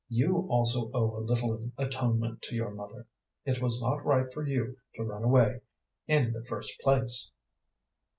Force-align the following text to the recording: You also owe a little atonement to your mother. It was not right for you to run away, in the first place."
You 0.09 0.47
also 0.49 0.89
owe 0.95 1.15
a 1.15 1.21
little 1.23 1.69
atonement 1.77 2.41
to 2.45 2.55
your 2.55 2.71
mother. 2.71 3.05
It 3.45 3.61
was 3.61 3.79
not 3.79 4.03
right 4.03 4.33
for 4.33 4.43
you 4.43 4.79
to 4.95 5.03
run 5.03 5.21
away, 5.23 5.61
in 6.07 6.33
the 6.33 6.43
first 6.43 6.79
place." 6.79 7.31